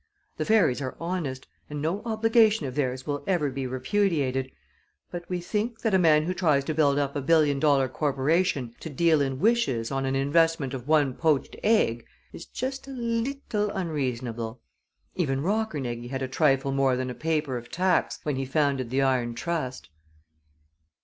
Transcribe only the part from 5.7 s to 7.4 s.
that a man who tries to build up a